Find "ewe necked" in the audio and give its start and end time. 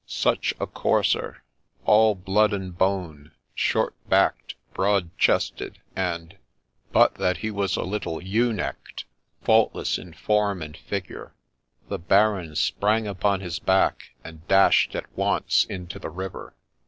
8.19-9.05